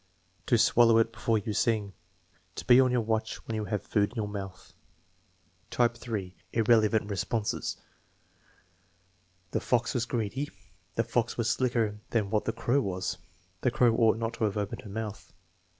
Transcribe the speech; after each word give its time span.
"To 0.47 0.57
swallow 0.57 0.97
it 0.97 1.13
before 1.13 1.37
you 1.37 1.53
sing." 1.53 1.93
"To 2.55 2.65
be 2.65 2.81
on 2.81 2.89
your 2.89 3.01
watch 3.01 3.35
when 3.45 3.53
you 3.53 3.65
have 3.65 3.83
food 3.83 4.09
in 4.09 4.15
your 4.15 4.27
mouth." 4.27 4.73
Type 5.69 5.95
(3), 5.95 6.35
irrelevant 6.53 7.07
responses: 7.07 7.77
"The 9.51 9.59
fox 9.59 9.93
was 9.93 10.05
greedy." 10.07 10.49
"The 10.95 11.03
fox 11.03 11.37
was 11.37 11.51
slicker 11.51 11.99
than 12.09 12.31
what 12.31 12.45
the 12.45 12.51
crow 12.51 12.81
was." 12.81 13.19
"The 13.61 13.69
crow 13.69 13.95
ought 13.95 14.17
not 14.17 14.33
to 14.33 14.45
have 14.45 14.57
opened 14.57 14.81
her 14.81 14.89
mouth." 14.89 15.33